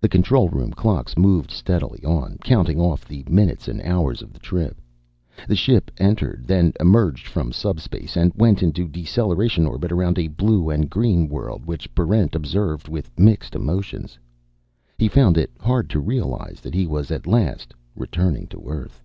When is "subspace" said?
7.52-8.16